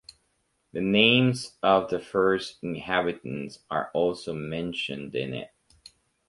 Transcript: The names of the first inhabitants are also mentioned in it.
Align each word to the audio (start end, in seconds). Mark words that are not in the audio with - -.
The 0.71 0.81
names 0.81 1.57
of 1.61 1.91
the 1.91 1.99
first 1.99 2.57
inhabitants 2.63 3.59
are 3.69 3.91
also 3.93 4.33
mentioned 4.33 5.13
in 5.15 5.31
it. 5.35 5.51